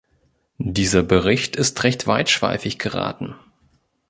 Dieser 0.57 1.03
Bericht 1.03 1.55
ist 1.55 1.83
recht 1.83 2.07
weitschweifig 2.07 2.79
geraten. 2.79 3.35